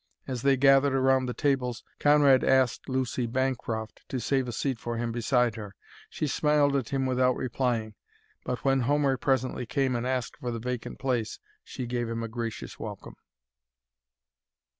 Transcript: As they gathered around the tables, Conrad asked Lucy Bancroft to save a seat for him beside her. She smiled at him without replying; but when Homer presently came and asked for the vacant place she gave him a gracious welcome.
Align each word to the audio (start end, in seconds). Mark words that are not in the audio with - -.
As 0.25 0.41
they 0.41 0.57
gathered 0.57 0.95
around 0.95 1.27
the 1.27 1.33
tables, 1.35 1.83
Conrad 1.99 2.43
asked 2.43 2.89
Lucy 2.89 3.27
Bancroft 3.27 4.01
to 4.09 4.19
save 4.19 4.47
a 4.47 4.51
seat 4.51 4.79
for 4.79 4.97
him 4.97 5.11
beside 5.11 5.57
her. 5.57 5.75
She 6.09 6.25
smiled 6.25 6.75
at 6.75 6.89
him 6.89 7.05
without 7.05 7.35
replying; 7.35 7.93
but 8.43 8.65
when 8.65 8.79
Homer 8.79 9.15
presently 9.17 9.67
came 9.67 9.95
and 9.95 10.07
asked 10.07 10.37
for 10.37 10.49
the 10.49 10.57
vacant 10.57 10.97
place 10.97 11.37
she 11.63 11.85
gave 11.85 12.09
him 12.09 12.23
a 12.23 12.27
gracious 12.27 12.79
welcome. 12.79 13.13